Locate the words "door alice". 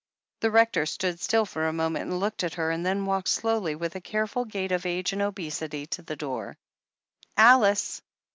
6.15-8.01